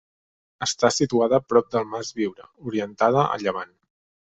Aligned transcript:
Està 0.65 0.91
situada 0.95 1.41
prop 1.53 1.71
del 1.77 1.87
Mas 1.93 2.13
Viure, 2.21 2.51
orientada 2.73 3.29
a 3.33 3.41
llevant. 3.47 3.81